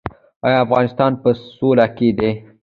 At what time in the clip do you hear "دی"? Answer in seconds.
2.17-2.31